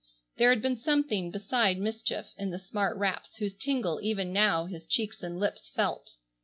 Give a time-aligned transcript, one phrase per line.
[0.37, 4.87] There had been something beside mischief in the smart raps whose tingle even now his
[4.87, 6.15] cheeks and lips felt.